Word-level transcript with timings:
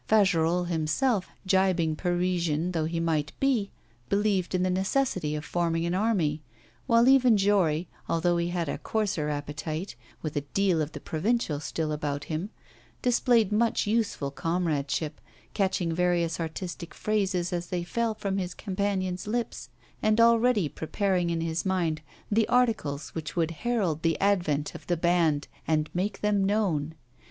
Fagerolles 0.07 0.69
himself, 0.69 1.27
gibing 1.45 1.95
Parisian 1.95 2.71
though 2.71 2.85
he 2.85 2.99
might 2.99 3.33
be, 3.39 3.69
believed 4.09 4.55
in 4.55 4.63
the 4.63 4.71
necessity 4.71 5.35
of 5.35 5.45
forming 5.45 5.85
an 5.85 5.93
army; 5.93 6.41
while 6.87 7.07
even 7.07 7.37
Jory, 7.37 7.87
although 8.09 8.37
he 8.37 8.47
had 8.47 8.67
a 8.67 8.79
coarser 8.79 9.29
appetite, 9.29 9.95
with 10.23 10.35
a 10.35 10.41
deal 10.41 10.81
of 10.81 10.93
the 10.93 10.99
provincial 10.99 11.59
still 11.59 11.91
about 11.91 12.23
him, 12.23 12.49
displayed 13.03 13.51
much 13.51 13.85
useful 13.85 14.31
comradeship, 14.31 15.21
catching 15.53 15.93
various 15.93 16.39
artistic 16.39 16.95
phrases 16.95 17.53
as 17.53 17.67
they 17.67 17.83
fell 17.83 18.15
from 18.15 18.39
his 18.39 18.55
companions' 18.55 19.27
lips, 19.27 19.69
and 20.01 20.19
already 20.19 20.67
preparing 20.67 21.29
in 21.29 21.41
his 21.41 21.63
mind 21.63 22.01
the 22.31 22.47
articles 22.47 23.09
which 23.09 23.35
would 23.35 23.51
herald 23.51 24.01
the 24.01 24.19
advent 24.19 24.73
of 24.73 24.87
the 24.87 24.97
band 24.97 25.47
and 25.67 25.91
make 25.93 26.21
them 26.21 26.43
known. 26.43 26.95